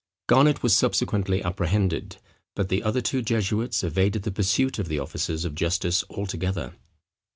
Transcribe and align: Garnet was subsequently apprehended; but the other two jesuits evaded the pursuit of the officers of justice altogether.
Garnet 0.25 0.63
was 0.63 0.75
subsequently 0.75 1.43
apprehended; 1.43 2.17
but 2.55 2.69
the 2.69 2.81
other 2.81 3.01
two 3.01 3.21
jesuits 3.21 3.83
evaded 3.83 4.23
the 4.23 4.31
pursuit 4.31 4.79
of 4.79 4.87
the 4.87 4.97
officers 4.97 5.45
of 5.45 5.53
justice 5.53 6.03
altogether. 6.09 6.73